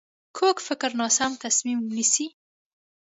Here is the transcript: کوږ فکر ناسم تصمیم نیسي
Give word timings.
کوږ 0.37 0.57
فکر 0.67 0.89
ناسم 0.99 1.31
تصمیم 1.43 1.79
نیسي 1.95 2.27